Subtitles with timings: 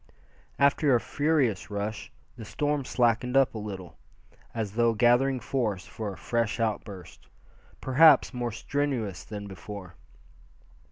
[0.57, 3.99] After a furious rush, the storm slackened up a little,
[4.51, 7.27] as though gathering force for a fresh outburst,
[7.81, 9.95] perhaps more strenuous than before.